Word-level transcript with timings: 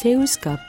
Seoulscope. 0.00 0.60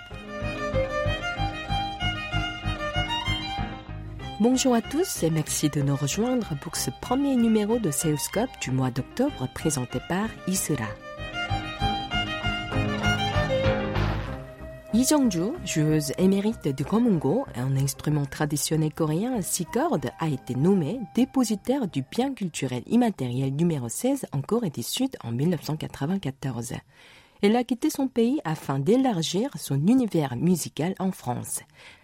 Bonjour 4.40 4.74
à 4.74 4.82
tous 4.82 5.22
et 5.22 5.30
merci 5.30 5.70
de 5.70 5.84
nous 5.84 5.96
rejoindre 5.96 6.56
pour 6.62 6.76
ce 6.76 6.90
premier 7.00 7.36
numéro 7.36 7.78
de 7.78 7.92
Seoulscope 7.92 8.50
du 8.60 8.72
mois 8.72 8.90
d'octobre 8.90 9.48
présenté 9.54 10.00
par 10.10 10.30
Isura. 10.48 10.88
Lee 14.96 15.06
Jong-ju, 15.08 15.52
joueuse 15.64 16.12
émérite 16.18 16.68
du 16.68 16.84
gomungo, 16.84 17.46
un 17.54 17.78
instrument 17.78 18.26
traditionnel 18.26 18.92
coréen 18.92 19.36
à 19.36 19.44
six 19.44 19.66
cordes, 19.66 20.10
a 20.18 20.28
été 20.28 20.56
nommée 20.56 21.00
dépositaire 21.14 21.88
du 21.88 22.02
bien 22.02 22.34
culturel 22.34 22.82
immatériel 22.88 23.56
numéro 23.56 23.90
16 23.90 24.26
en 24.32 24.42
Corée 24.42 24.72
du 24.72 24.82
Sud 24.82 25.16
en 25.24 25.32
1994. 25.32 26.74
Elle 27.42 27.56
a 27.56 27.64
quitté 27.64 27.90
son 27.90 28.10
pays 28.10 28.42
afin 28.44 28.80
d'élargir 28.80 29.50
son 29.58 29.88
univers 29.88 30.36
musical 30.36 30.94
en 31.00 31.14
France. 31.14 31.62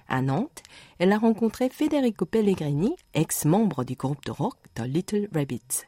À 0.07 0.21
Nantes, 0.21 0.63
elle 0.97 1.11
a 1.11 1.17
rencontré 1.17 1.67
Federico 1.67 2.25
Pellegrini, 2.25 2.95
ex-membre 3.13 3.83
du 3.83 3.95
groupe 3.95 4.23
de 4.23 4.31
rock 4.31 4.55
The 4.75 4.83
Little 4.85 5.27
Rabbits. 5.33 5.83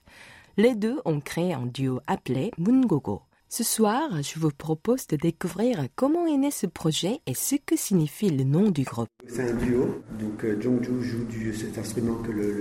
Les 0.57 0.75
deux 0.75 0.99
ont 1.05 1.21
créé 1.21 1.53
un 1.53 1.65
duo 1.65 2.01
appelé 2.07 2.51
Mungogo. 2.57 3.21
Ce 3.47 3.63
soir, 3.63 4.09
je 4.21 4.37
vous 4.37 4.51
propose 4.51 5.07
de 5.07 5.15
découvrir 5.15 5.87
comment 5.95 6.27
est 6.27 6.35
né 6.35 6.51
ce 6.51 6.67
projet 6.67 7.21
et 7.25 7.33
ce 7.33 7.55
que 7.55 7.77
signifie 7.77 8.29
le 8.29 8.43
nom 8.43 8.69
du 8.69 8.83
groupe. 8.83 9.07
C'est 9.25 9.49
un 9.49 9.53
duo, 9.53 10.03
donc 10.19 10.43
euh, 10.43 10.59
Jongju 10.59 11.01
joue 11.01 11.53
cet 11.53 11.77
instrument 11.77 12.17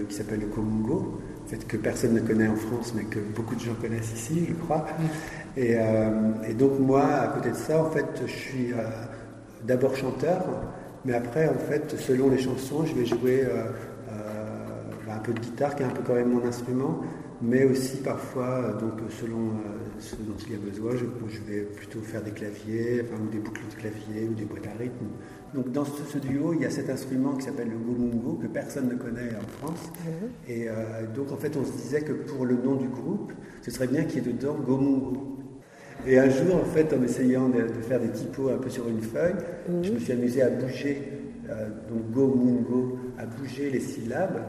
qui 0.08 0.14
s'appelle 0.14 0.40
le 0.40 0.46
komungo, 0.46 1.20
en 1.44 1.48
fait, 1.48 1.66
que 1.66 1.76
personne 1.76 2.14
ne 2.14 2.20
connaît 2.20 2.46
en 2.46 2.54
France 2.54 2.92
mais 2.94 3.02
que 3.02 3.18
beaucoup 3.18 3.56
de 3.56 3.60
gens 3.60 3.74
connaissent 3.74 4.12
ici, 4.14 4.46
je 4.48 4.54
crois. 4.54 4.86
Et, 5.56 5.74
euh, 5.76 6.10
et 6.48 6.54
donc 6.54 6.78
moi, 6.78 7.04
à 7.04 7.28
côté 7.28 7.50
de 7.50 7.56
ça, 7.56 7.82
en 7.82 7.90
fait, 7.90 8.06
je 8.26 8.30
suis 8.30 8.72
euh, 8.72 8.76
d'abord 9.64 9.96
chanteur, 9.96 10.44
mais 11.04 11.14
après, 11.14 11.48
en 11.48 11.58
fait, 11.58 11.96
selon 11.98 12.30
les 12.30 12.38
chansons, 12.38 12.84
je 12.84 12.94
vais 12.94 13.06
jouer 13.06 13.44
euh, 13.44 13.70
un 15.10 15.18
peu 15.18 15.32
de 15.32 15.40
guitare, 15.40 15.74
qui 15.74 15.82
est 15.82 15.86
un 15.86 15.90
peu 15.90 16.02
quand 16.06 16.14
même 16.14 16.30
mon 16.30 16.44
instrument, 16.46 17.00
mais 17.40 17.64
aussi 17.64 17.98
parfois, 17.98 18.76
donc 18.80 18.94
selon 19.20 19.52
ce 19.98 20.16
dont 20.16 20.36
il 20.46 20.52
y 20.52 20.56
a 20.56 20.58
besoin, 20.58 20.92
je, 20.92 21.04
je, 21.28 21.40
vais 21.50 21.62
plutôt 21.62 22.00
faire 22.00 22.22
des 22.22 22.32
claviers, 22.32 23.02
enfin, 23.02 23.22
ou 23.22 23.28
des 23.30 23.38
boucles 23.38 23.62
de 23.70 23.80
clavier, 23.80 24.28
ou 24.28 24.34
des 24.34 24.44
boîtes 24.44 24.66
à 24.66 24.78
rythme. 24.78 25.06
Donc 25.54 25.70
dans 25.72 25.84
ce, 25.84 26.02
ce 26.02 26.18
duo, 26.18 26.52
il 26.54 26.62
y 26.62 26.64
a 26.66 26.70
cet 26.70 26.90
instrument 26.90 27.34
qui 27.34 27.46
s'appelle 27.46 27.70
le 27.70 27.78
gomungo, 27.78 28.38
que 28.42 28.46
personne 28.46 28.88
ne 28.88 28.94
connaît 28.94 29.30
en 29.36 29.48
France. 29.58 29.90
Et 30.48 30.68
euh, 30.68 31.06
donc 31.14 31.32
en 31.32 31.36
fait, 31.36 31.56
on 31.56 31.64
se 31.64 31.72
disait 31.72 32.02
que 32.02 32.12
pour 32.12 32.44
le 32.44 32.56
nom 32.56 32.74
du 32.74 32.88
groupe, 32.88 33.32
ce 33.62 33.70
serait 33.70 33.86
bien 33.86 34.04
qu'il 34.04 34.26
y 34.26 34.28
ait 34.28 34.32
dedans 34.32 34.54
gomungo. 34.54 35.36
Et 36.06 36.18
un 36.18 36.28
jour, 36.30 36.54
en 36.56 36.64
fait, 36.64 36.92
en 36.92 37.02
essayant 37.02 37.48
de, 37.48 37.62
de 37.62 37.82
faire 37.82 38.00
des 38.00 38.10
typos 38.10 38.50
un 38.50 38.58
peu 38.58 38.70
sur 38.70 38.88
une 38.88 39.00
feuille, 39.00 39.34
je 39.82 39.90
me 39.90 39.98
suis 39.98 40.12
amusé 40.12 40.40
à 40.42 40.50
bouger, 40.50 41.02
euh, 41.50 41.68
donc 41.90 42.10
go, 42.12 42.26
moon, 42.28 42.62
go, 42.62 42.98
à 43.18 43.26
bouger 43.26 43.70
les 43.70 43.80
syllabes. 43.80 44.40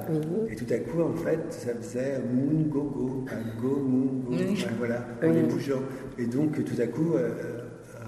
Et 0.51 0.55
tout 0.55 0.71
à 0.71 0.77
coup, 0.77 1.01
en 1.01 1.13
fait, 1.13 1.39
ça 1.49 1.73
faisait 1.73 2.19
moon, 2.31 2.61
go, 2.69 2.81
go, 2.83 3.25
go, 3.59 3.75
moon, 3.77 4.23
go, 4.25 4.35
enfin, 4.51 4.69
voilà, 4.77 5.07
en 5.23 5.31
les 5.31 5.41
bougeant. 5.41 5.81
Et 6.19 6.25
donc, 6.25 6.63
tout 6.63 6.79
à 6.81 6.85
coup, 6.85 7.13
euh, 7.15 7.29
euh, 7.43 7.61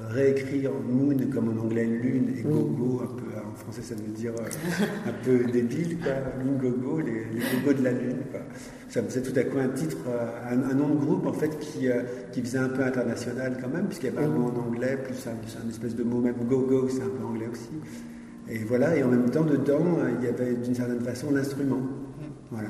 réécrire 0.10 0.72
moon 0.72 1.18
comme 1.34 1.58
en 1.58 1.62
anglais 1.64 1.86
lune 1.86 2.34
et 2.38 2.42
go, 2.44 2.70
go, 2.78 3.02
un 3.04 3.16
peu, 3.16 3.29
français, 3.60 3.82
ça 3.82 3.96
veut 3.96 4.12
dire 4.12 4.34
euh, 4.40 5.10
un 5.10 5.14
peu 5.24 5.52
débile, 5.52 5.98
quoi, 6.00 6.14
lune, 6.40 6.58
go, 6.58 6.70
go, 6.72 7.00
les, 7.00 7.26
les 7.26 7.40
go, 7.40 7.68
go 7.68 7.74
de 7.74 7.84
la 7.84 7.92
lune. 7.92 8.18
Ça 8.90 9.04
faisait 9.04 9.22
tout 9.22 9.38
à 9.38 9.44
coup 9.44 9.58
un 9.60 9.70
titre, 9.70 9.98
euh, 10.08 10.52
un, 10.52 10.74
nom 10.74 10.90
de 10.90 11.06
groupe, 11.06 11.28
en 11.28 11.34
fait, 11.34 11.60
qui, 11.60 11.90
euh, 11.90 12.04
qui 12.32 12.42
faisait 12.42 12.58
un 12.58 12.70
peu 12.70 12.84
international 12.84 13.58
quand 13.62 13.70
même, 13.70 13.86
puisqu'il 13.86 14.14
y 14.14 14.18
avait 14.18 14.26
un 14.26 14.30
mot 14.30 14.50
en 14.50 14.68
anglais, 14.68 14.98
plus 15.04 15.16
un, 15.28 15.66
un 15.66 15.70
espèce 15.70 15.96
de 15.96 16.04
mot 16.04 16.20
même 16.20 16.36
go, 16.48 16.66
go, 16.68 16.88
c'est 16.90 17.04
un 17.04 17.10
peu 17.10 17.24
anglais 17.24 17.48
aussi. 17.52 17.70
Et 18.50 18.64
voilà, 18.66 18.96
et 18.96 19.04
en 19.04 19.08
même 19.10 19.30
temps, 19.30 19.44
dedans, 19.44 19.98
il 20.20 20.26
y 20.26 20.28
avait 20.28 20.56
d'une 20.56 20.76
certaine 20.76 21.02
façon 21.02 21.32
l'instrument. 21.32 21.82
Voilà. 22.50 22.70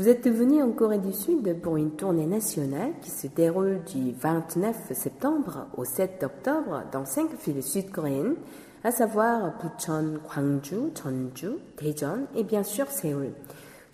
Vous 0.00 0.08
êtes 0.08 0.26
venu 0.26 0.62
en 0.62 0.72
Corée 0.72 0.96
du 0.96 1.12
Sud 1.12 1.60
pour 1.60 1.76
une 1.76 1.90
tournée 1.90 2.24
nationale 2.24 2.92
qui 3.02 3.10
se 3.10 3.26
déroule 3.26 3.80
du 3.92 4.12
29 4.12 4.92
septembre 4.94 5.66
au 5.76 5.84
7 5.84 6.22
octobre 6.22 6.84
dans 6.90 7.04
cinq 7.04 7.28
villes 7.44 7.62
sud-coréennes, 7.62 8.36
à 8.82 8.90
savoir 8.90 9.52
Bucheon, 9.60 10.20
Gwangju, 10.26 10.92
Jeonju, 10.94 11.58
Daejeon 11.80 12.26
et 12.34 12.44
bien 12.44 12.62
sûr 12.62 12.86
Séoul. 12.90 13.32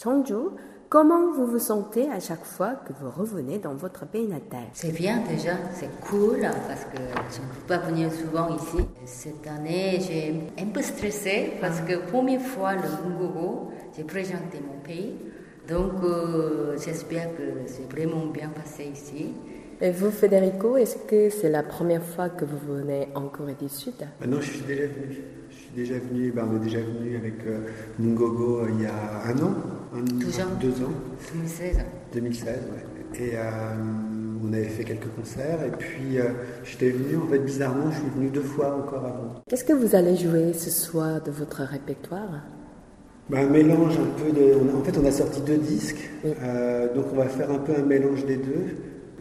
Jeonju, 0.02 0.50
comment 0.88 1.32
vous 1.32 1.47
vous 1.47 1.58
sentez 1.58 2.08
à 2.10 2.20
chaque 2.20 2.44
fois 2.44 2.74
que 2.86 2.92
vous 2.92 3.10
revenez 3.10 3.58
dans 3.58 3.74
votre 3.74 4.06
pays 4.06 4.28
natal? 4.28 4.64
C'est 4.72 4.92
bien 4.92 5.22
déjà, 5.28 5.54
c'est 5.74 5.91
cool 6.02 6.41
parce 6.69 6.84
que 6.84 6.98
je 6.98 7.41
ne 7.41 7.47
peux 7.47 7.66
pas 7.66 7.78
venir 7.78 8.12
souvent 8.12 8.54
ici. 8.54 8.86
Cette 9.06 9.47
année, 9.48 9.98
j'ai 10.00 10.34
un 10.62 10.66
peu 10.66 10.82
stressé 10.82 11.54
parce 11.60 11.80
que 11.80 11.97
première 12.08 12.42
fois 12.42 12.74
le 12.74 13.08
Mungogo, 13.08 13.72
j'ai 13.97 14.04
présenté 14.04 14.60
mon 14.64 14.78
pays. 14.80 15.16
Donc 15.68 15.94
euh, 16.04 16.76
j'espère 16.78 17.36
que 17.36 17.66
c'est 17.66 17.91
vraiment 17.91 18.26
bien 18.26 18.50
passé 18.50 18.84
ici. 18.84 19.34
Et 19.81 19.91
vous, 19.91 20.10
Federico, 20.10 20.76
est-ce 20.78 20.97
que 21.06 21.28
c'est 21.28 21.50
la 21.50 21.62
première 21.62 22.03
fois 22.03 22.31
que 22.31 22.44
vous 22.47 22.56
venez 22.76 23.09
en 23.14 23.28
Corée 23.28 23.56
du 23.60 23.69
Sud? 23.69 23.92
Maintenant, 24.20 24.41
je 24.41 24.50
suis 24.50 24.60
déjà 24.64 24.84
venu. 24.87 25.19
Je 25.50 25.54
suis 25.54 25.70
déjà 25.76 25.94
venu, 25.98 26.32
ben, 26.32 26.48
on 26.50 26.56
est 26.56 26.64
déjà 26.64 26.78
venu 26.81 27.16
avec 27.16 27.34
euh, 27.47 27.60
Mungogo 27.98 28.60
euh, 28.60 28.69
il 28.76 28.82
y 28.82 28.86
a 28.86 28.92
un 29.26 29.38
an, 29.44 29.54
un, 29.94 30.00
Deux 30.03 30.41
ans. 30.41 30.44
deux 30.60 30.82
ans, 30.82 30.92
2016. 31.34 31.78
2016, 32.15 32.47
ouais. 32.48 33.20
Et 33.20 33.31
euh, 33.36 33.41
on 34.44 34.53
avait 34.53 34.65
fait 34.65 34.84
quelques 34.84 35.15
concerts, 35.15 35.59
et 35.66 35.70
puis 35.76 36.19
euh, 36.19 36.25
j'étais 36.65 36.91
venu, 36.91 37.16
en 37.19 37.26
fait, 37.26 37.38
bizarrement, 37.38 37.91
je 37.91 37.98
suis 37.98 38.09
venu 38.16 38.28
deux 38.31 38.42
fois 38.42 38.76
encore 38.76 39.04
avant. 39.04 39.42
Qu'est-ce 39.48 39.65
que 39.65 39.72
vous 39.75 39.94
allez 39.94 40.16
jouer 40.16 40.53
ce 40.54 40.70
soir 40.70 41.22
de 41.22 41.31
votre 41.31 41.62
répertoire? 41.62 42.28
Ben, 43.28 43.47
un 43.47 43.50
mélange 43.50 43.98
un 43.98 44.22
peu 44.22 44.32
de. 44.32 44.54
on 44.54 44.75
a- 44.75 44.81
en 44.81 44.84
fait, 44.84 44.97
on 44.98 45.04
a 45.04 45.10
sorti 45.12 45.41
deux 45.42 45.59
disques, 45.59 46.10
Oui. 46.25 46.32
euh, 46.42 46.94
donc 46.94 47.06
on 47.12 47.16
va 47.16 47.26
faire 47.28 47.50
un 47.50 47.59
peu 47.59 47.72
un 47.78 47.82
mélange 47.84 48.25
des 48.25 48.36
deux. 48.36 48.76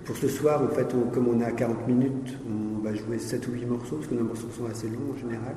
Pour 0.05 0.15
ce 0.17 0.27
soir, 0.27 0.61
en 0.61 0.67
fait, 0.67 0.87
on- 0.93 1.09
comme 1.09 1.27
on 1.27 1.41
a 1.41 1.51
40 1.51 1.87
minutes, 1.87 2.37
on 2.47 2.79
va 2.83 2.93
jouer 2.93 3.17
7 3.17 3.47
ou 3.47 3.51
8 3.53 3.65
morceaux, 3.65 3.95
parce 3.95 4.07
que 4.07 4.13
nos 4.15 4.23
morceaux 4.23 4.49
sont 4.55 4.65
assez 4.65 4.87
longs 4.87 5.13
en 5.13 5.17
général. 5.17 5.55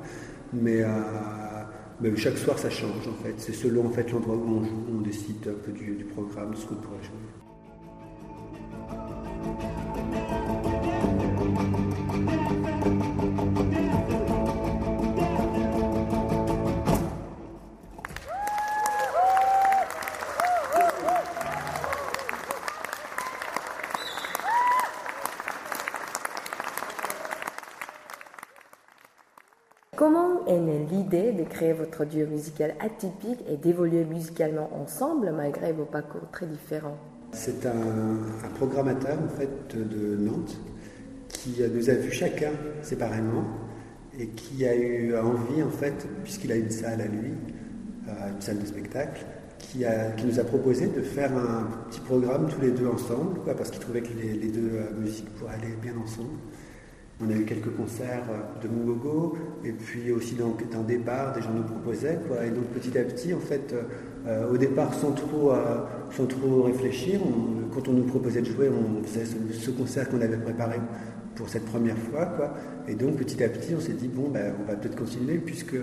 Mais, 0.54 0.82
euh, 0.82 0.88
mais 2.00 2.16
chaque 2.16 2.38
soir, 2.38 2.58
ça 2.58 2.70
change, 2.70 3.06
en 3.06 3.22
fait. 3.22 3.34
C'est 3.37 3.53
selon 3.53 3.87
en 3.87 3.91
fait, 3.91 4.10
l'endroit 4.10 4.37
où 4.37 4.48
on 4.48 4.64
joue, 4.64 4.84
on 4.97 5.00
décide 5.03 5.47
un 5.48 5.64
peu 5.64 5.72
du, 5.72 5.97
du 5.97 6.04
programme, 6.04 6.53
de 6.53 6.56
ce 6.56 6.66
qu'on 6.66 6.76
pourrait 6.76 7.03
jouer. 7.03 7.47
Créer 31.48 31.72
votre 31.72 32.04
duo 32.04 32.26
musical 32.26 32.75
atypique 32.81 33.41
et 33.48 33.56
d'évoluer 33.56 34.04
musicalement 34.04 34.70
ensemble 34.81 35.32
malgré 35.36 35.72
vos 35.72 35.84
parcours 35.84 36.28
très 36.32 36.47
différents 36.47 36.98
C'est 37.32 37.66
un, 37.66 38.48
programmateur 38.56 39.19
en 39.22 39.28
fait 39.28 39.76
de 39.76 40.16
Nantes 40.16 40.56
qui 41.28 41.60
nous 41.75 41.91
a 41.91 41.94
vus 41.94 42.12
chacun 42.12 42.53
séparément 42.82 43.44
et 44.19 44.28
qui 44.28 44.66
a 44.66 44.75
eu 44.75 45.16
envie 45.16 45.62
en 45.62 45.70
fait, 45.70 46.06
puisqu'il 46.25 46.50
a 46.53 46.56
une 46.56 46.70
salle 46.70 47.00
à 47.00 47.06
lui, 47.06 47.32
euh, 48.08 48.12
une 48.34 48.40
salle 48.40 48.58
de 48.58 48.67
spectacle, 48.67 49.25
qui, 49.58 49.84
nous 50.25 50.40
a 50.40 50.44
proposé 50.44 50.87
de 50.87 51.02
faire 51.02 51.37
un 51.37 51.69
petit 51.88 52.00
programme 52.00 52.49
tous 52.49 52.61
les 52.61 52.70
deux 52.70 52.87
ensemble, 52.87 53.40
parce 53.56 53.70
qu'il 53.70 53.81
trouvait 53.81 54.00
que 54.00 54.12
les, 54.20 54.34
les 54.34 54.49
deux 54.49 54.70
euh, 54.72 54.93
musiques 54.99 55.28
pourraient 55.34 55.55
aller 55.55 55.75
bien 55.82 55.94
ensemble. 56.02 56.38
On 57.20 57.31
a 57.31 57.35
eu 57.35 57.44
quelques 57.44 57.75
concerts 57.75 58.23
euh, 58.31 58.62
de 58.62 58.69
Mungogo 58.69 59.37
et 59.65 59.73
puis 59.73 60.12
aussi 60.12 60.37
dans, 60.37 60.56
dans 60.70 60.85
des 60.85 60.99
des 60.99 61.03
gens 61.43 61.53
nous 61.55 61.65
proposaient. 61.65 62.20
Quoi. 62.29 62.47
Et 62.47 62.50
donc 62.50 62.67
petit 62.67 62.97
à 62.97 63.03
petit, 63.03 63.35
en 63.35 63.41
fait, 63.41 63.73
euh, 63.73 63.82
euh, 64.29 64.53
au 64.53 64.56
départ, 64.56 64.94
sans 64.94 65.11
trop, 65.12 65.53
réfléchir, 66.62 67.20
quand 67.75 67.88
on 67.88 67.93
nous 67.93 68.05
proposait 68.05 68.43
de 68.43 68.47
jouer, 68.47 68.69
on 68.69 69.03
faisait 69.03 69.25
ce, 69.25 69.53
ce 69.53 69.70
concert 69.73 70.09
qu'on 70.09 70.20
avait 70.20 70.37
préparé 70.37 70.76
pour 71.35 71.49
cette 71.49 71.65
première 71.65 71.99
fois. 71.99 72.26
Quoi. 72.26 72.55
Et 72.87 72.94
donc 72.94 73.17
petit 73.17 73.43
à 73.43 73.49
petit, 73.49 73.75
on 73.75 73.81
s'est 73.81 73.94
dit, 73.94 74.09
bon, 74.09 74.29
ben, 74.29 74.55
on 74.62 74.69
va 74.69 74.76
peut-être 74.76 74.97
continuer 74.97 75.38
puisque 75.38 75.76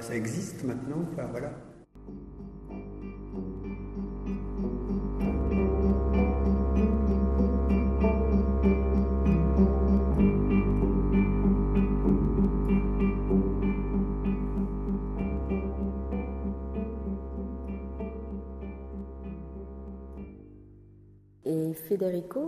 ça 0.00 0.14
existe 0.14 0.64
maintenant. 0.64 1.04
Voilà. 1.30 1.50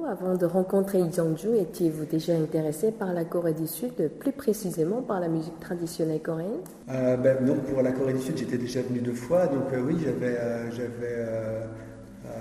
Avant 0.09 0.37
de 0.37 0.47
rencontrer 0.47 1.01
Jongju, 1.15 1.57
étiez-vous 1.57 2.05
déjà 2.05 2.35
intéressé 2.35 2.91
par 2.91 3.13
la 3.13 3.25
Corée 3.25 3.53
du 3.53 3.67
Sud, 3.67 3.93
plus 4.19 4.33
précisément 4.33 5.03
par 5.03 5.21
la 5.21 5.29
musique 5.29 5.59
traditionnelle 5.61 6.21
coréenne? 6.21 6.61
Euh, 6.91 7.17
ben, 7.17 7.37
pour 7.73 7.83
la 7.83 7.93
Corée 7.93 8.15
du 8.15 8.21
Sud, 8.21 8.37
j'étais 8.37 8.59
déjà 8.59 8.83
venu 8.83 9.01
deux 9.01 9.13
fois, 9.13 9.47
donc 9.47 9.73
euh, 9.73 9.83
oui, 9.87 9.97
j'avais, 10.05 10.37
j'avais 10.73 11.27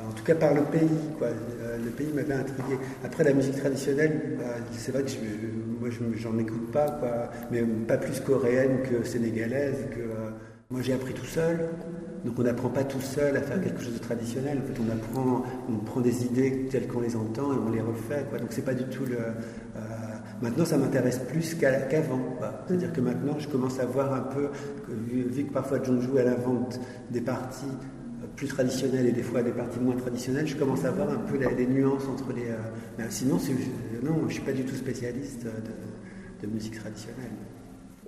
en 0.08 0.12
tout 0.14 0.24
cas 0.24 0.36
par 0.36 0.54
le 0.54 0.62
pays, 0.62 0.90
quoi. 1.18 1.28
le 1.84 1.90
pays 1.92 2.12
m'avait 2.14 2.34
intrigué. 2.34 2.78
Après 3.04 3.24
la 3.24 3.34
musique 3.34 3.58
traditionnelle, 3.58 4.38
c'est 4.72 4.92
vrai 4.92 5.04
que 5.04 5.10
moi 5.80 5.90
j'en 6.16 6.38
écoute 6.40 6.72
pas, 6.72 7.00
mais 7.52 7.62
pas 7.62 7.98
plus 7.98 8.20
coréenne 8.22 8.80
que 8.84 9.06
sénégalaise. 9.06 9.86
Que, 9.92 10.02
moi 10.72 10.82
j'ai 10.84 10.94
appris 10.94 11.14
tout 11.14 11.26
seul. 11.26 11.70
Donc 12.26 12.38
on 12.38 12.44
n'apprend 12.44 12.70
pas 12.70 12.84
tout 12.84 13.02
seul 13.02 13.38
à 13.38 13.42
faire 13.42 13.62
quelque 13.62 13.82
chose 13.82 13.94
de 13.94 14.00
traditionnel. 14.00 14.60
En 14.60 14.68
fait, 14.68 14.82
on 14.82 14.92
apprend, 14.92 15.44
on 15.70 15.78
prend 15.78 16.02
des 16.02 16.26
idées 16.26 16.68
telles 16.70 16.88
qu'on 16.88 17.00
les 17.00 17.16
entend 17.16 17.54
et 17.54 17.58
on 17.58 17.72
les 17.72 17.82
refait. 17.82 18.26
Donc 18.40 18.50
c'est 18.50 18.66
pas 18.66 18.74
du 18.74 18.84
tout 18.86 19.06
le. 19.06 19.18
Euh, 19.18 19.80
maintenant, 20.42 20.66
ça 20.66 20.78
m'intéresse 20.78 21.20
plus 21.20 21.56
qu'avant. 21.56 22.38
C'est-à-dire 22.68 22.92
que 22.92 23.02
maintenant, 23.02 23.38
je 23.40 23.48
commence 23.48 23.80
à 23.80 23.86
voir 23.86 24.14
un 24.14 24.22
peu, 24.22 24.50
vu, 24.90 25.46
que 25.46 25.54
parfois 25.54 25.82
Jongju 25.82 26.10
elle 26.18 26.28
invente 26.28 26.80
des 27.10 27.22
parties 27.22 27.66
euh, 27.66 28.26
plus 28.36 28.48
traditionnelles 28.48 29.08
et 29.08 29.14
des 29.14 29.24
fois 29.24 29.42
des 29.42 29.52
parties 29.52 29.80
moins 29.80 29.96
traditionnelles, 29.96 30.48
je 30.48 30.58
commence 30.58 30.84
à 30.84 30.92
voir 30.92 31.10
un 31.10 31.20
peu 31.20 31.38
les, 31.38 31.68
nuances 31.68 32.08
entre 32.08 32.34
les. 32.34 32.48
Euh, 32.50 33.06
sinon, 33.10 33.40
non, 34.04 34.28
je 34.28 34.34
suis 34.34 34.44
pas 34.44 34.54
du 34.54 34.64
tout 34.64 34.76
spécialiste 34.76 35.46
de 36.42 36.48
musique 36.48 36.78
traditionnelle. 36.80 37.32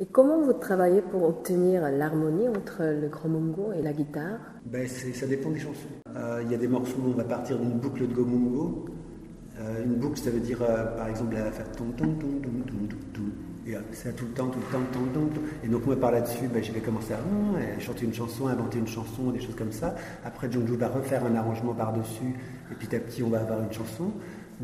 Et 0.02 0.08
comment 0.08 0.42
vous 0.42 0.54
travaillez 0.54 1.04
pour 1.04 1.22
obtenir 1.22 1.84
l'harmonie 1.92 2.48
entre 2.50 2.82
le 2.82 3.08
grand 3.08 3.30
mungo 3.30 3.72
et 3.72 3.84
la 3.84 3.94
guitare? 3.94 4.40
Ben 4.66 4.88
Ça 4.88 5.28
dépend 5.28 5.52
des 5.52 5.60
chansons. 5.60 5.90
Euh, 6.16 6.42
il 6.44 6.52
y 6.52 6.56
a 6.56 6.58
des 6.58 6.68
morceaux 6.68 6.98
où 7.06 7.10
on 7.10 7.14
va 7.14 7.24
partir 7.24 7.60
d'une 7.60 7.78
boucle 7.78 8.08
de 8.08 8.12
gomungo. 8.12 8.86
Euh, 9.60 9.84
une 9.86 9.94
boucle, 9.94 10.18
ça 10.18 10.32
veut 10.32 10.40
dire, 10.40 10.58
euh, 10.64 10.98
par 10.98 11.08
exemple, 11.08 11.36
la 11.36 11.52
faire 11.52 11.72
ton 11.74 11.92
ton 11.92 12.16
ton 12.16 12.28
ton 12.42 12.50
ton 12.66 12.98
ton 13.14 13.22
et 13.68 13.76
c'est 13.92 14.16
tout 14.16 14.26
le 14.26 14.32
temps, 14.32 14.48
tout 14.48 14.58
le 14.58 14.66
temps, 14.74 14.84
tout 14.92 15.00
le 15.32 15.68
Et 15.68 15.72
donc 15.72 15.86
moi 15.86 15.96
par 15.96 16.12
là-dessus, 16.12 16.48
ben, 16.52 16.64
je 16.64 16.72
vais 16.72 16.80
commencer 16.80 17.14
à 17.14 17.80
chanter 17.80 18.06
une 18.06 18.14
chanson, 18.14 18.48
inventer 18.48 18.80
une 18.80 18.88
chanson, 18.88 19.30
des 19.30 19.40
choses 19.40 19.56
comme 19.56 19.72
ça. 19.72 19.94
Après, 20.26 20.52
Jongju 20.52 20.76
va 20.78 20.88
refaire 20.88 21.24
un 21.26 21.36
arrangement 21.36 21.76
par-dessus, 21.76 22.34
et 22.72 22.76
petit 22.76 22.96
à 22.96 23.00
petit, 23.00 23.22
on 23.22 23.30
va 23.30 23.42
avoir 23.42 23.62
une 23.62 23.72
chanson 23.72 24.14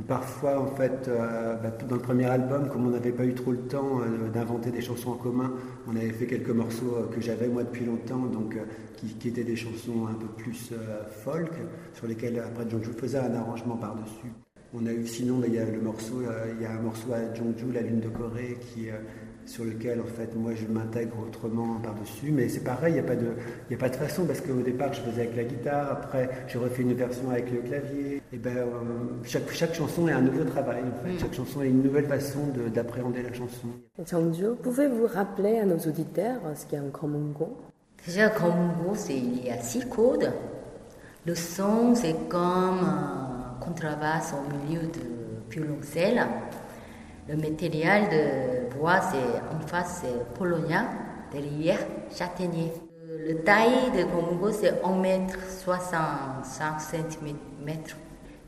parfois, 0.03 0.59
en 0.59 0.67
fait, 0.67 1.07
euh, 1.07 1.55
bah, 1.55 1.71
dans 1.87 1.95
le 1.95 2.01
premier 2.01 2.25
album, 2.25 2.67
comme 2.69 2.87
on 2.87 2.91
n'avait 2.91 3.11
pas 3.11 3.25
eu 3.25 3.33
trop 3.33 3.51
le 3.51 3.59
temps 3.59 4.01
euh, 4.01 4.29
d'inventer 4.29 4.71
des 4.71 4.81
chansons 4.81 5.11
en 5.11 5.15
commun, 5.15 5.53
on 5.87 5.95
avait 5.95 6.11
fait 6.11 6.27
quelques 6.27 6.49
morceaux 6.49 6.95
euh, 6.95 7.07
que 7.07 7.21
j'avais 7.21 7.47
moi 7.47 7.63
depuis 7.63 7.85
longtemps, 7.85 8.19
donc 8.19 8.57
qui, 8.95 9.27
étaient 9.27 9.43
des 9.43 9.55
chansons 9.55 10.07
un 10.07 10.13
peu 10.13 10.27
plus 10.27 10.73
folk, 11.23 11.51
sur 11.93 12.07
lesquelles 12.07 12.39
après 12.39 12.69
Jongju 12.69 12.91
faisait 12.93 13.19
un 13.19 13.33
arrangement 13.35 13.77
par-dessus. 13.77 14.31
On 14.73 14.85
a 14.85 14.91
eu 14.91 15.05
sinon, 15.07 15.41
il 15.45 15.53
y 15.53 15.59
a 15.59 15.65
le 15.65 15.79
morceau, 15.79 16.21
il 16.55 16.61
y 16.61 16.65
a 16.65 16.71
un 16.71 16.81
morceau 16.81 17.13
à 17.13 17.33
Jongju, 17.33 17.71
La 17.73 17.81
Lune 17.81 17.99
de 17.99 18.09
Corée, 18.09 18.57
qui 18.61 18.87
sur 19.47 19.63
lequel 19.63 20.01
en 20.01 20.05
fait 20.05 20.35
moi 20.35 20.51
je 20.55 20.65
m'intègre 20.71 21.15
autrement 21.25 21.79
par-dessus. 21.81 22.31
Mais 22.31 22.49
c'est 22.49 22.63
pareil, 22.63 22.93
il 22.93 22.95
n'y 22.95 22.99
a, 22.99 23.03
pas 23.03 23.15
de, 23.15 23.27
a 23.73 23.77
pas 23.77 23.89
de 23.89 23.95
façon 23.95 24.25
parce 24.25 24.41
qu'au 24.41 24.61
départ 24.61 24.93
je 24.93 25.01
faisais 25.01 25.21
avec 25.21 25.35
la 25.35 25.43
guitare, 25.43 25.91
après 25.91 26.29
j'ai 26.47 26.59
refait 26.59 26.83
une 26.83 26.93
version 26.93 27.29
avec 27.31 27.51
le 27.51 27.59
clavier. 27.59 28.21
Et 28.33 28.37
ben, 28.37 28.57
euh, 28.57 28.63
chaque, 29.23 29.49
chaque 29.51 29.73
chanson 29.73 30.07
est 30.07 30.11
un 30.11 30.21
nouveau 30.21 30.43
travail 30.43 30.81
en 30.81 31.05
fait. 31.05 31.13
Mm. 31.13 31.19
Chaque 31.19 31.33
chanson 31.33 31.61
est 31.63 31.69
une 31.69 31.81
nouvelle 31.81 32.07
façon 32.07 32.39
d'appréhender 32.73 33.23
la 33.23 33.33
chanson. 33.33 33.67
Jean-Jo, 34.05 34.55
pouvez-vous 34.61 35.07
rappeler 35.07 35.59
à 35.59 35.65
nos 35.65 35.77
auditeurs 35.77 36.41
ce 36.55 36.65
qu'est 36.65 36.77
un 36.77 36.89
Komungo 36.89 37.57
Déjà, 38.05 38.29
Komungo, 38.29 38.93
c'est 38.93 39.17
il 39.17 39.45
y 39.45 39.49
a 39.49 39.59
six 39.59 39.87
codes. 39.89 40.31
Le 41.25 41.35
son, 41.35 41.93
c'est 41.95 42.29
comme 42.29 42.39
un 42.39 43.57
contrebasse 43.59 44.33
au 44.33 44.67
milieu 44.67 44.87
de 44.87 45.51
violoncelle. 45.51 46.25
Le 47.29 47.35
matériel 47.35 48.03
de 48.09 48.77
bois, 48.77 49.01
c'est 49.01 49.53
en 49.53 49.59
face, 49.67 50.01
c'est 50.01 50.33
Polonia, 50.37 50.89
derrière, 51.29 51.79
châtaignier. 52.09 52.71
Le 53.05 53.43
taille 53.43 53.91
de 53.97 54.03
Congo, 54.03 54.49
c'est 54.53 54.81
1 54.81 54.95
mètre 55.01 55.37
65 55.49 56.79
cm. 56.79 57.73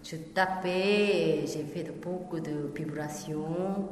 Je 0.02 0.16
tapais, 0.34 1.42
j'ai 1.46 1.66
fait 1.66 1.92
beaucoup 2.02 2.40
de 2.40 2.72
vibrations. 2.74 3.90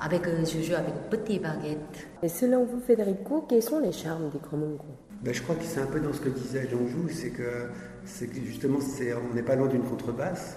Avec, 0.00 0.22
je 0.24 0.62
joue 0.62 0.74
avec 0.74 0.94
petite 1.10 1.42
baguette. 1.42 2.06
Et 2.22 2.28
selon 2.28 2.64
vous, 2.64 2.78
Federico, 2.78 3.46
quels 3.48 3.64
sont 3.64 3.80
les 3.80 3.90
charmes 3.90 4.30
des 4.30 4.38
Congo 4.38 4.78
ben, 5.22 5.34
Je 5.34 5.42
crois 5.42 5.56
que 5.56 5.64
c'est 5.64 5.80
un 5.80 5.86
peu 5.86 5.98
dans 5.98 6.12
ce 6.12 6.20
que 6.20 6.28
disait 6.28 6.68
Jean-Jou, 6.70 7.08
c'est 7.08 7.30
que, 7.30 7.70
que 8.06 8.40
justement, 8.44 8.78
on 8.78 9.34
n'est 9.34 9.42
pas 9.42 9.56
loin 9.56 9.66
d'une 9.66 9.82
contrebasse. 9.82 10.56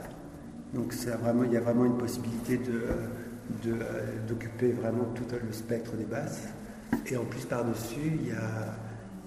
Donc 0.75 0.93
vraiment, 0.93 1.43
il 1.43 1.53
y 1.53 1.57
a 1.57 1.61
vraiment 1.61 1.85
une 1.85 1.97
possibilité 1.97 2.57
de 2.57 2.71
euh, 2.71 3.07
d'occuper 4.27 4.71
vraiment 4.71 5.05
tout 5.15 5.25
le 5.31 5.53
spectre 5.53 5.93
des 5.93 6.05
basses. 6.05 6.47
Et 7.07 7.17
en 7.17 7.25
plus, 7.25 7.45
par-dessus, 7.45 8.19
il 8.21 8.27
y 8.27 8.31
a 8.31 8.77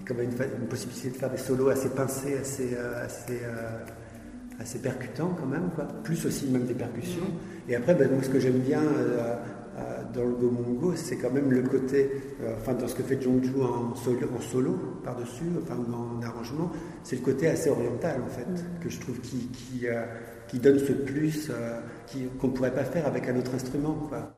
comme 0.07 0.21
une, 0.21 0.31
une, 0.31 0.67
possibilité 0.67 1.09
de 1.09 1.15
faire 1.15 1.29
des 1.29 1.37
solos 1.37 1.69
assez 1.69 1.89
pincés, 1.89 2.37
assez, 2.37 2.69
euh, 2.73 3.05
assez, 3.05 3.41
euh, 3.43 3.79
assez 4.59 4.79
percutants 4.79 5.35
quand 5.37 5.45
même, 5.45 5.69
quoi. 5.75 5.85
plus 6.03 6.25
aussi 6.25 6.47
même 6.47 6.65
des 6.65 6.73
percussions. 6.73 7.27
Et 7.67 7.75
après, 7.75 7.93
ben, 7.93 8.09
ce 8.23 8.29
que 8.29 8.39
j'aime 8.39 8.59
bien 8.59 8.81
dans 10.13 10.23
le 10.23 10.33
Gomungo, 10.33 10.93
c'est 10.95 11.17
quand 11.17 11.31
même 11.31 11.51
le 11.51 11.61
côté, 11.63 12.09
enfin 12.57 12.73
dans 12.73 12.87
ce 12.87 12.95
que 12.95 13.03
fait 13.03 13.21
Jongju 13.21 13.61
en 13.61 13.95
solo, 13.95 14.27
en 14.35 14.41
solo 14.41 14.77
par-dessus, 15.03 15.45
enfin 15.61 15.77
en 15.77 16.21
arrangement, 16.21 16.71
c'est 17.03 17.17
le 17.17 17.21
côté 17.21 17.47
assez 17.47 17.69
oriental 17.69 18.21
en 18.25 18.29
fait, 18.29 18.45
mm. 18.45 18.79
que 18.81 18.89
je 18.89 18.99
trouve 18.99 19.19
qui, 19.19 19.47
qui, 19.47 19.87
qui 20.47 20.59
donne 20.59 20.79
ce 20.79 20.93
plus 20.93 21.49
euh, 21.49 21.79
qu'on 22.39 22.47
ne 22.47 22.53
pourrait 22.53 22.73
pas 22.73 22.83
faire 22.83 23.05
avec 23.05 23.27
un 23.27 23.37
autre 23.37 23.53
instrument. 23.53 23.93
Quoi. 24.09 24.36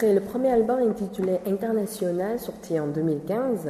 Après 0.00 0.14
le 0.14 0.22
premier 0.22 0.48
album 0.48 0.78
intitulé 0.78 1.40
International, 1.46 2.38
sorti 2.38 2.80
en 2.80 2.86
2015, 2.86 3.68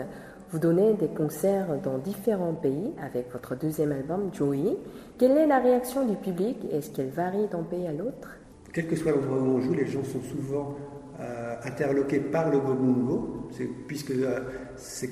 vous 0.52 0.60
donnez 0.60 0.92
des 0.94 1.08
concerts 1.08 1.76
dans 1.82 1.98
différents 1.98 2.52
pays 2.52 2.92
avec 3.04 3.32
votre 3.32 3.56
deuxième 3.56 3.90
album, 3.90 4.30
Joey. 4.32 4.76
Quelle 5.18 5.36
est 5.36 5.48
la 5.48 5.58
réaction 5.58 6.06
du 6.06 6.14
public? 6.14 6.56
Est-ce 6.70 6.90
qu'elle 6.90 7.08
varie 7.08 7.48
d'un 7.48 7.64
pays 7.64 7.84
à 7.88 7.92
l'autre? 7.92 8.28
Quel 8.72 8.86
que 8.86 8.94
soit 8.94 9.10
l'endroit 9.10 9.38
où 9.38 9.56
on 9.56 9.60
joue, 9.60 9.74
les 9.74 9.88
gens 9.88 10.04
sont 10.04 10.22
souvent 10.22 10.76
euh, 11.18 11.56
interloqués 11.64 12.20
par 12.20 12.48
le 12.48 12.60
gomungo, 12.60 13.48
puisque 13.88 14.12
euh, 14.12 14.38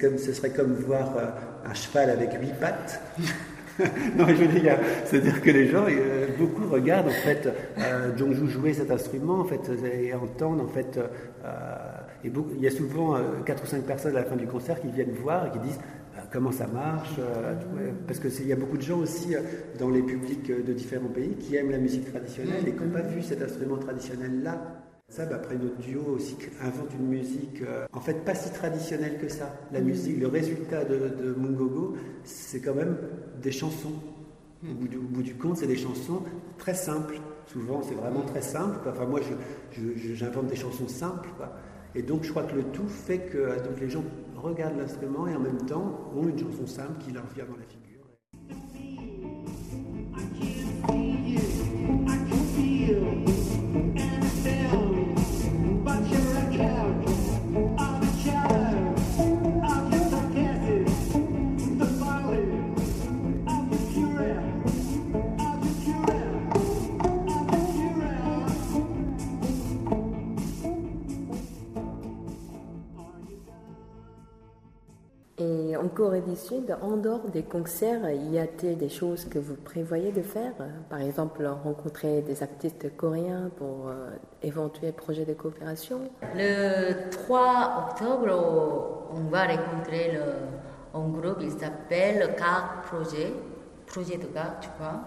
comme, 0.01 0.19
ce 0.19 0.33
serait 0.33 0.51
comme 0.51 0.73
voir 0.75 1.17
euh, 1.17 1.31
un 1.69 1.75
cheval 1.75 2.11
avec 2.11 2.33
huit 2.35 2.55
pattes. 2.61 3.03
non, 4.17 4.27
je 4.29 4.35
veux 4.35 4.61
dire, 4.61 4.79
c'est-à-dire 5.05 5.41
que 5.41 5.51
les 5.51 5.69
gens, 5.69 5.85
euh, 5.89 6.27
beaucoup 6.37 6.69
regardent 6.69 7.09
en 7.09 7.11
fait 7.11 7.49
euh, 7.79 8.17
Jongju 8.17 8.49
jouer 8.49 8.73
cet 8.73 8.91
instrument, 8.91 9.41
en 9.41 9.45
fait, 9.45 9.71
et 9.85 10.13
entendent 10.15 10.61
en 10.61 10.69
fait. 10.69 10.99
Euh, 10.99 11.77
et 12.25 12.33
il 12.57 12.61
y 12.61 12.67
a 12.67 12.71
souvent 12.71 13.17
quatre 13.47 13.63
ou 13.63 13.67
cinq 13.67 13.85
personnes 13.85 14.17
à 14.17 14.21
la 14.21 14.25
fin 14.25 14.35
du 14.35 14.47
concert 14.47 14.81
qui 14.81 14.89
viennent 14.89 15.13
voir 15.13 15.47
et 15.47 15.51
qui 15.53 15.61
disent 15.61 15.79
comment 16.33 16.51
ça 16.51 16.67
marche, 16.67 17.15
parce 18.09 18.19
qu'il 18.19 18.49
y 18.49 18.53
a 18.53 18.57
beaucoup 18.57 18.77
de 18.77 18.83
gens 18.83 18.99
aussi 18.99 19.37
dans 19.79 19.89
les 19.89 20.03
publics 20.03 20.51
de 20.51 20.73
différents 20.73 21.09
pays 21.09 21.37
qui 21.37 21.55
aiment 21.55 21.71
la 21.71 21.79
musique 21.79 22.11
traditionnelle 22.11 22.67
et 22.67 22.73
qui 22.73 22.83
n'ont 22.83 22.91
pas 22.91 23.03
vu 23.03 23.23
cet 23.23 23.41
instrument 23.41 23.77
traditionnel 23.77 24.43
là. 24.43 24.88
Après 25.19 25.57
notre 25.57 25.79
duo 25.79 26.03
aussi 26.15 26.37
invente 26.61 26.93
une 26.97 27.09
musique, 27.09 27.63
euh, 27.63 27.87
en 27.93 28.01
fait 28.01 28.25
pas 28.25 28.35
si 28.35 28.53
traditionnelle 28.53 29.19
que 29.19 29.29
ça. 29.29 29.53
La 29.73 29.81
musique, 29.81 30.21
le 30.21 30.29
résultat 30.29 30.85
de, 30.85 30.95
de 31.09 31.35
Mungogo, 31.35 31.97
c'est 32.23 32.61
quand 32.61 32.75
même 32.75 32.97
des 33.43 33.51
chansons. 33.51 33.95
Au 34.63 34.75
bout 34.75 35.23
du, 35.23 35.35
compte, 35.35 35.57
c'est 35.57 35.67
des 35.67 35.77
chansons 35.77 36.23
très 36.57 36.75
simples. 36.75 37.21
Souvent, 37.47 37.81
c'est 37.83 37.95
vraiment 37.95 38.23
très 38.23 38.43
simple. 38.43 38.89
Enfin, 38.89 39.07
moi, 39.07 39.21
j'invente 40.15 40.47
des 40.49 40.57
chansons 40.57 40.89
simples. 40.89 41.29
Et 41.95 42.03
donc, 42.03 42.25
je 42.25 42.31
crois 42.31 42.43
que 42.43 42.57
le 42.57 42.65
tout 42.65 42.89
fait 42.89 43.21
que 43.21 43.57
donc, 43.65 43.81
les 43.81 43.89
gens 43.89 44.05
regardent 44.37 44.79
l'instrument 44.79 45.27
et 45.27 45.35
en 45.35 45.41
même 45.41 45.65
temps 45.67 46.11
ont 46.15 46.29
une 46.29 46.39
chanson 46.39 46.67
simple 46.67 46.99
qui 47.01 47.13
leur 47.13 47.27
vient 47.35 47.45
dans 47.45 47.57
la 47.57 47.67
figure. 47.67 47.88
Du 76.29 76.37
Sud, 76.37 76.77
en 76.83 76.97
dehors 76.97 77.29
des 77.31 77.43
concerts, 77.43 78.11
y 78.11 78.39
a-t-il 78.39 78.77
des 78.77 78.89
choses 78.89 79.25
que 79.25 79.39
vous 79.39 79.55
prévoyez 79.57 80.13
de 80.13 80.23
faire? 80.23 80.53
Par 80.91 81.01
exemple, 81.01 81.45
rencontrer 81.47 82.23
des 82.23 82.43
artistes 82.43 82.97
coréens 82.97 83.51
pour 83.57 83.89
euh, 83.89 84.11
éventuels 84.43 84.93
projets 84.93 85.25
de 85.25 85.35
coopération? 85.35 86.01
Le 86.35 87.11
3 87.11 87.91
octobre, 87.91 89.09
on 89.13 89.31
va 89.31 89.47
rencontrer 89.47 90.13
le, 90.13 90.99
un 90.99 91.09
groupe, 91.09 91.39
il 91.41 91.53
s'appelle 91.53 92.35
CAC 92.37 92.83
Projet, 92.87 93.33
projet 93.87 94.19
de 94.19 94.27
CAC, 94.27 94.61
tu 94.61 94.69
vois. 94.79 95.01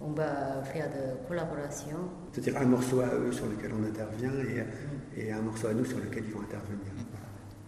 On 0.00 0.12
va 0.12 0.62
faire 0.64 0.88
de 0.88 1.28
collaboration. 1.28 1.98
C'est-à-dire 2.32 2.62
un 2.62 2.66
morceau 2.66 3.00
à 3.00 3.14
eux 3.14 3.32
sur 3.32 3.46
lequel 3.46 3.72
on 3.78 3.84
intervient 3.86 4.32
et, 5.14 5.20
et 5.20 5.32
un 5.32 5.42
morceau 5.42 5.66
à 5.66 5.74
nous 5.74 5.84
sur 5.84 5.98
lequel 5.98 6.24
ils 6.26 6.32
vont 6.32 6.40
intervenir. 6.40 6.92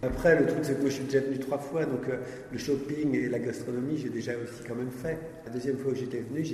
Après, 0.05 0.37
le 0.37 0.45
truc, 0.45 0.59
c'est 0.63 0.75
que 0.75 0.81
moi, 0.81 0.89
je 0.89 0.95
suis 0.95 1.05
déjà 1.05 1.21
venu 1.21 1.39
trois 1.39 1.57
fois, 1.57 1.85
donc 1.85 2.09
euh, 2.09 2.17
le 2.51 2.57
shopping 2.57 3.15
et 3.15 3.29
la 3.29 3.39
gastronomie, 3.39 3.97
j'ai 3.97 4.09
déjà 4.09 4.33
aussi 4.33 4.61
quand 4.67 4.75
même 4.75 4.91
fait. 4.91 5.17
La 5.45 5.51
deuxième 5.51 5.77
fois 5.77 5.93
où 5.93 5.95
j'étais 5.95 6.19
venu, 6.19 6.45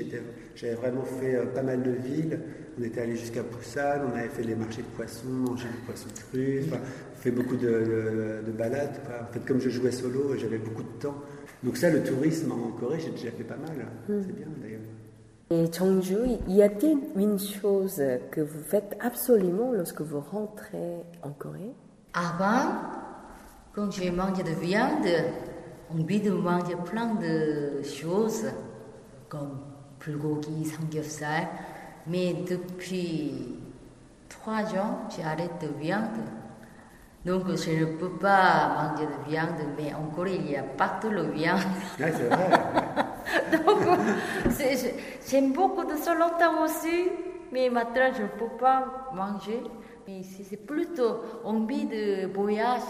j'avais 0.55 0.75
vraiment 0.75 1.03
fait 1.03 1.35
euh, 1.35 1.45
pas 1.45 1.63
mal 1.63 1.81
de 1.81 1.91
villes. 1.91 2.39
On 2.79 2.83
était 2.83 3.01
allé 3.01 3.15
jusqu'à 3.15 3.41
Busan, 3.41 4.05
on 4.13 4.17
avait 4.17 4.29
fait 4.29 4.43
les 4.43 4.55
marchés 4.55 4.83
de 4.83 4.87
poissons, 4.95 5.29
mangé 5.29 5.67
du 5.67 5.77
poisson 5.85 6.09
cru, 6.29 6.61
enfin, 6.67 6.79
fait 7.15 7.31
beaucoup 7.31 7.55
de, 7.55 8.41
balades. 8.55 8.99
En 9.19 9.33
fait, 9.33 9.43
comme 9.45 9.59
je 9.59 9.69
jouais 9.69 9.91
solo, 9.91 10.35
j'avais 10.37 10.59
beaucoup 10.59 10.83
de 10.83 10.99
temps. 10.99 11.15
Donc 11.63 11.75
ça, 11.75 11.89
le 11.89 12.03
tourisme 12.03 12.51
en 12.51 12.71
Corée, 12.79 12.99
j'ai 12.99 13.11
déjà 13.11 13.31
fait 13.31 13.43
pas 13.43 13.57
mal. 13.57 13.87
Hmm. 14.07 14.21
C'est 14.25 14.35
bien 14.35 14.47
d'ailleurs. 14.61 14.81
Et 15.51 15.71
Chongju, 15.73 16.37
y 16.47 16.61
a-t-il 16.61 16.99
une 17.15 17.39
chose 17.39 17.99
que 18.29 18.41
vous 18.41 18.61
faites 18.61 18.95
absolument 18.99 19.71
lorsque 19.73 20.01
vous 20.01 20.19
rentrez 20.19 20.97
en 21.23 21.31
Corée? 21.31 21.73
Avant, 22.13 23.08
quand 23.73 23.91
j'ai 23.91 24.11
mangé 24.11 24.43
de 24.43 24.51
viande, 24.51 25.07
envie 25.91 26.19
de 26.21 26.31
manger 26.31 26.75
plein 26.85 27.15
de 27.15 27.81
choses, 27.83 28.45
comme 29.27 29.59
bulgogi, 29.99 30.65
samgyeopsal. 30.65 31.47
Mais 32.07 32.33
depuis 32.47 33.57
trois 34.27 34.63
ans, 34.75 35.07
j'ai 35.15 35.23
arrêté 35.23 35.67
de 35.67 35.79
viande. 35.79 36.19
Donc 37.25 37.43
je 37.55 37.71
ne 37.71 37.97
peux 37.97 38.11
pas 38.11 38.91
manger 38.91 39.05
de 39.05 39.29
viande, 39.29 39.59
mais 39.77 39.93
en 39.93 40.05
Corée, 40.15 40.39
il 40.39 40.51
y 40.51 40.55
a 40.55 40.63
partout 40.63 41.11
la 41.11 41.23
viande. 41.23 41.59
c'est 41.97 42.11
vrai. 42.11 42.49
Donc 43.65 43.81
j'aime 45.29 45.53
beaucoup 45.53 45.83
de 45.83 45.95
ce 45.95 46.17
longtemps 46.17 46.63
aussi, 46.63 47.09
mais 47.51 47.69
maintenant 47.69 48.09
je 48.15 48.23
ne 48.23 48.27
peux 48.27 48.57
pas 48.59 49.09
manger. 49.13 49.61
Mais 50.07 50.21
c'est 50.23 50.65
plutôt 50.65 51.21
envie 51.43 51.85
de 51.85 52.33
voyage. 52.33 52.81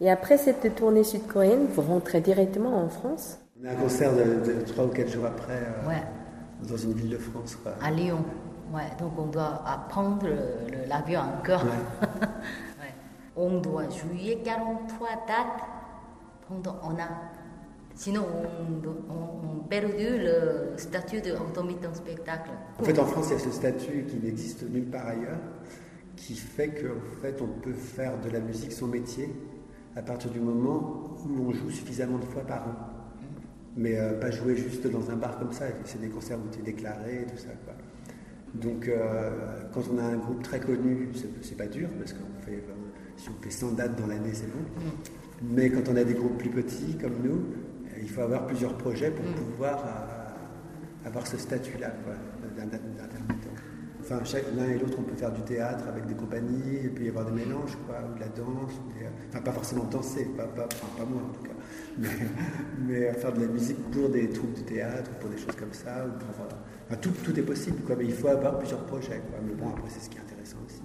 Et 0.00 0.10
après 0.10 0.38
cette 0.38 0.74
tournée 0.74 1.04
sud-coréenne, 1.04 1.66
vous 1.74 1.82
rentrez 1.82 2.20
directement 2.20 2.82
en 2.82 2.88
France 2.88 3.38
On 3.60 3.66
a 3.66 3.72
un 3.72 3.74
concert 3.74 4.12
de, 4.14 4.62
3 4.66 4.84
ou 4.84 4.88
4 4.88 5.08
jours 5.08 5.26
après, 5.26 5.60
euh, 5.86 6.68
dans 6.68 6.76
une 6.76 6.92
ville 6.92 7.10
de 7.10 7.18
France. 7.18 7.58
À 7.82 7.90
Lyon, 7.90 8.24
ouais. 8.72 8.90
Donc 9.00 9.12
on 9.18 9.26
doit 9.26 9.62
prendre 9.88 10.26
l'avion 10.88 11.20
encore. 11.20 11.64
On 13.40 13.60
doit 13.60 13.84
jouer 13.84 14.40
43 14.44 15.08
dates 15.28 15.62
pendant 16.48 16.76
un 16.82 16.94
an. 16.94 17.14
Sinon, 17.94 18.26
on, 18.26 19.14
on, 19.14 19.58
perdu 19.68 20.18
le 20.18 20.72
statut 20.76 21.20
de 21.20 21.36
spectacle. 21.94 22.50
En 22.80 22.82
fait, 22.82 22.98
en 22.98 23.04
France, 23.04 23.26
il 23.28 23.32
y 23.34 23.36
a 23.36 23.38
ce 23.38 23.50
statut 23.52 24.06
qui 24.08 24.16
n'existe 24.16 24.68
nulle 24.68 24.86
part 24.86 25.06
ailleurs 25.06 25.38
qui 26.18 26.34
fait 26.34 26.68
qu'en 26.68 27.20
fait, 27.22 27.40
on 27.40 27.46
peut 27.46 27.72
faire 27.72 28.20
de 28.20 28.28
la 28.30 28.40
musique 28.40 28.72
son 28.72 28.88
métier 28.88 29.30
à 29.96 30.02
partir 30.02 30.30
du 30.30 30.40
moment 30.40 31.16
où 31.24 31.48
on 31.48 31.52
joue 31.52 31.70
suffisamment 31.70 32.18
de 32.18 32.24
fois 32.24 32.42
par 32.42 32.68
an. 32.68 32.76
Mais 33.76 33.98
euh, 33.98 34.18
pas 34.18 34.30
jouer 34.30 34.56
juste 34.56 34.86
dans 34.88 35.10
un 35.10 35.16
bar 35.16 35.38
comme 35.38 35.52
ça, 35.52 35.66
c'est 35.84 36.00
des 36.00 36.08
concerts 36.08 36.38
où 36.38 36.48
tu 36.52 36.58
es 36.58 36.62
déclaré 36.62 37.22
et 37.22 37.26
tout 37.26 37.38
ça. 37.38 37.50
Quoi. 37.64 37.74
Donc, 38.54 38.88
euh, 38.88 39.30
quand 39.72 39.82
on 39.92 39.98
a 39.98 40.02
un 40.02 40.16
groupe 40.16 40.42
très 40.42 40.58
connu, 40.58 41.08
c'est 41.42 41.56
pas 41.56 41.66
dur, 41.66 41.88
parce 41.98 42.12
qu'on 42.12 42.44
fait, 42.44 42.56
euh, 42.56 42.72
si 43.16 43.28
on 43.28 43.42
fait 43.42 43.50
100 43.50 43.72
dates 43.72 43.96
dans 44.00 44.06
l'année, 44.06 44.32
c'est 44.32 44.50
bon. 44.52 44.64
Mais 45.42 45.70
quand 45.70 45.88
on 45.88 45.96
a 45.96 46.02
des 46.04 46.14
groupes 46.14 46.38
plus 46.38 46.50
petits, 46.50 46.96
comme 47.00 47.14
nous, 47.22 47.44
il 48.00 48.08
faut 48.08 48.22
avoir 48.22 48.46
plusieurs 48.46 48.76
projets 48.76 49.10
pour 49.10 49.24
mm. 49.24 49.34
pouvoir 49.34 49.84
avoir 51.04 51.26
ce 51.26 51.36
statut-là 51.36 51.92
d'intermittent. 52.56 53.48
Enfin, 54.10 54.22
l'un 54.56 54.70
et 54.70 54.78
l'autre, 54.78 54.96
on 54.98 55.02
peut 55.02 55.16
faire 55.16 55.32
du 55.32 55.42
théâtre 55.42 55.84
avec 55.86 56.06
des 56.06 56.14
compagnies, 56.14 56.76
et 56.84 56.88
puis 56.88 57.04
y 57.04 57.08
avoir 57.10 57.26
des 57.26 57.44
mélanges, 57.44 57.76
quoi, 57.86 57.96
ou 58.10 58.14
de 58.14 58.20
la 58.20 58.28
danse, 58.28 58.72
enfin 59.28 59.42
pas 59.42 59.52
forcément 59.52 59.84
danser, 59.84 60.24
pas, 60.34 60.44
pas, 60.44 60.66
pas 60.66 61.04
moi 61.04 61.20
en 61.28 61.32
tout 61.34 61.42
cas, 61.42 61.52
mais, 62.78 63.12
faire 63.12 63.34
de 63.34 63.42
la 63.42 63.48
musique 63.48 63.78
pour 63.90 64.08
des 64.08 64.30
troupes 64.30 64.54
de 64.54 64.62
théâtre, 64.62 65.10
pour 65.20 65.28
des 65.28 65.36
choses 65.36 65.56
comme 65.56 65.74
ça, 65.74 66.06
ou 66.06 66.18
pour, 66.18 66.30
enfin, 66.30 66.96
tout, 67.02 67.10
tout, 67.22 67.38
est 67.38 67.42
possible, 67.42 67.82
quoi, 67.82 67.96
mais 67.96 68.06
il 68.06 68.14
faut 68.14 68.28
avoir 68.28 68.58
plusieurs 68.58 68.84
projets, 68.86 69.20
quoi. 69.28 69.40
mais 69.46 69.52
bon, 69.52 69.68
après 69.68 69.90
c'est 69.90 70.00
ce 70.00 70.08
qui 70.08 70.16
est 70.16 70.22
intéressant 70.22 70.56
aussi. 70.66 70.77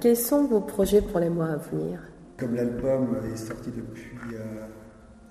Quels 0.00 0.16
sont 0.16 0.44
vos 0.44 0.60
projets 0.60 1.02
pour 1.02 1.20
les 1.20 1.28
mois 1.28 1.48
à 1.48 1.56
venir 1.56 2.00
Comme 2.38 2.54
l'album 2.54 3.18
est 3.32 3.36
sorti 3.36 3.70
depuis 3.70 4.34
euh, 4.34 4.66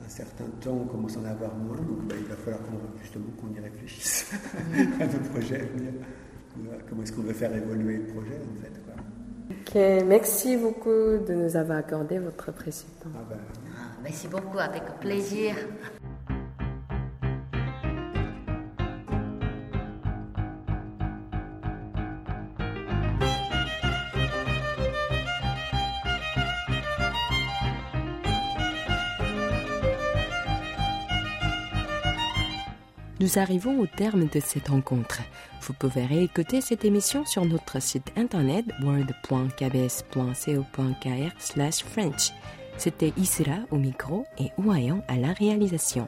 un 0.06 0.10
certain 0.10 0.46
temps, 0.62 0.80
on 0.84 0.86
commence 0.86 1.18
à 1.18 1.22
en 1.22 1.26
avoir 1.26 1.56
moins, 1.56 1.78
donc 1.78 2.08
bah, 2.08 2.16
il 2.18 2.26
va 2.26 2.36
falloir 2.36 2.62
justement 3.02 3.26
qu'on 3.40 3.54
y 3.56 3.60
réfléchisse 3.60 4.32
à 5.00 5.06
nos 5.06 5.30
projets 5.32 5.62
à 5.62 5.66
venir. 5.66 5.94
Comment 6.88 7.04
est-ce 7.04 7.14
qu'on 7.14 7.22
veut 7.22 7.34
faire 7.34 7.56
évoluer 7.56 7.98
le 7.98 8.04
projet 8.14 8.36
en 8.36 8.62
fait 8.62 8.80
merci 10.06 10.58
beaucoup 10.58 10.90
de 11.28 11.34
nous 11.34 11.56
avoir 11.56 11.80
accordé 11.80 12.20
votre 12.20 12.52
précieux 12.52 12.90
temps. 13.02 13.10
Ah, 13.16 13.26
bah, 13.30 13.36
ah, 13.76 13.98
merci 14.04 14.28
beaucoup, 14.28 14.58
avec 14.60 14.84
plaisir. 15.00 15.56
Nous 33.20 33.38
arrivons 33.38 33.80
au 33.80 33.86
terme 33.86 34.28
de 34.28 34.40
cette 34.40 34.70
rencontre. 34.70 35.22
Vous 35.62 35.74
pouvez 35.74 36.06
réécouter 36.06 36.62
cette 36.62 36.86
émission 36.86 37.26
sur 37.26 37.44
notre 37.44 37.82
site 37.82 38.14
internet 38.16 38.66
word.kbs.co.kr 38.82 39.42
French. 41.92 42.32
C'était 42.78 43.12
Isra 43.18 43.58
au 43.72 43.76
micro 43.76 44.26
et 44.38 44.52
Ouayan 44.58 45.04
à 45.10 45.18
la 45.18 45.34
réalisation. 45.34 46.08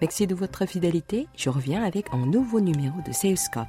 Merci 0.00 0.26
de 0.26 0.34
votre 0.34 0.66
fidélité. 0.66 1.28
Je 1.36 1.50
reviens 1.50 1.84
avec 1.84 2.06
un 2.12 2.26
nouveau 2.26 2.60
numéro 2.60 3.00
de 3.06 3.12
Seuscope. 3.12 3.68